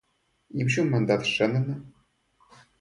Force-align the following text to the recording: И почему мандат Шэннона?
И 0.57 0.63
почему 0.63 0.89
мандат 0.95 1.27
Шэннона? 1.33 1.75